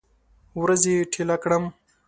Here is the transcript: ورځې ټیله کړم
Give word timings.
ورځې 0.61 0.95
ټیله 1.13 1.35
کړم 1.43 1.63